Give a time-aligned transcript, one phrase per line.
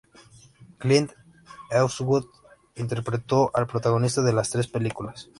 [0.79, 1.11] Clint
[1.69, 2.25] Eastwood
[2.73, 5.29] interpretó al protagonista de las tres películas.